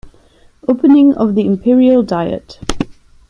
Opening 0.67 1.13
of 1.13 1.35
the 1.35 1.45
Imperial 1.45 2.01
diet. 2.01 2.57